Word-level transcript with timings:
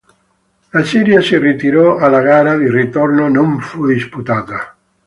La 0.71 0.83
Siria 0.83 1.21
si 1.21 1.37
ritirò, 1.37 1.99
e 2.03 2.09
la 2.09 2.21
gara 2.21 2.57
di 2.57 2.67
ritorno 2.67 3.27
non 3.29 3.59
fu 3.59 3.85
disputata. 3.85 4.75